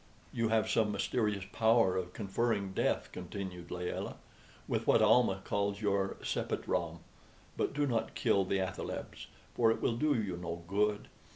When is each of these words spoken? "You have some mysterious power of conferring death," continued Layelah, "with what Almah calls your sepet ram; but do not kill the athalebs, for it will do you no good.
"You 0.33 0.47
have 0.47 0.67
some 0.67 0.91
mysterious 0.91 1.43
power 1.53 1.95
of 1.95 2.11
conferring 2.13 2.73
death," 2.73 3.11
continued 3.11 3.69
Layelah, 3.69 4.15
"with 4.67 4.87
what 4.87 4.99
Almah 4.99 5.43
calls 5.43 5.79
your 5.79 6.17
sepet 6.23 6.67
ram; 6.67 7.01
but 7.55 7.75
do 7.75 7.85
not 7.85 8.15
kill 8.15 8.43
the 8.43 8.59
athalebs, 8.59 9.27
for 9.53 9.69
it 9.69 9.79
will 9.79 9.97
do 9.97 10.15
you 10.15 10.37
no 10.37 10.63
good. 10.67 11.07